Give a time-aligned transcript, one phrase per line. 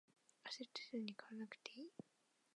[0.45, 1.91] あせってすぐに買わなくていい